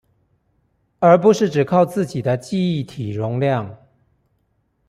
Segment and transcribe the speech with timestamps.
[0.97, 3.77] 而不是只靠自己的記憶體容量